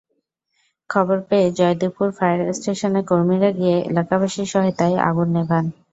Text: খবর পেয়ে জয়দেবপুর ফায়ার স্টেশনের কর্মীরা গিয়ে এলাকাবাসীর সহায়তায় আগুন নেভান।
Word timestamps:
খবর 0.89 1.17
পেয়ে 1.27 1.47
জয়দেবপুর 1.57 2.07
ফায়ার 2.17 2.39
স্টেশনের 2.53 3.03
কর্মীরা 3.09 3.49
গিয়ে 3.51 3.77
এলাকাবাসীর 3.89 4.47
সহায়তায় 4.51 4.95
আগুন 5.09 5.27
নেভান। 5.35 5.65